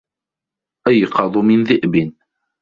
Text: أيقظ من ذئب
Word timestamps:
أيقظ 0.87 1.37
من 1.37 1.63
ذئب 1.63 2.13